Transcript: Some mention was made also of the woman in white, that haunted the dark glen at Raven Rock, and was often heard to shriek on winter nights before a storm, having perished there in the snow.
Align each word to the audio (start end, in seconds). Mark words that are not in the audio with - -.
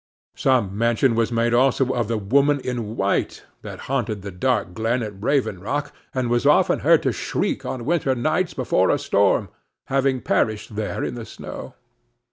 Some 0.35 0.75
mention 0.75 1.13
was 1.13 1.31
made 1.31 1.53
also 1.53 1.93
of 1.93 2.07
the 2.07 2.17
woman 2.17 2.59
in 2.61 2.95
white, 2.97 3.43
that 3.61 3.81
haunted 3.81 4.23
the 4.23 4.31
dark 4.31 4.73
glen 4.73 5.03
at 5.03 5.21
Raven 5.21 5.59
Rock, 5.59 5.93
and 6.11 6.27
was 6.27 6.43
often 6.43 6.79
heard 6.79 7.03
to 7.03 7.11
shriek 7.11 7.67
on 7.67 7.85
winter 7.85 8.15
nights 8.15 8.55
before 8.55 8.89
a 8.89 8.97
storm, 8.97 9.49
having 9.89 10.19
perished 10.19 10.75
there 10.75 11.03
in 11.03 11.13
the 11.13 11.23
snow. 11.27 11.75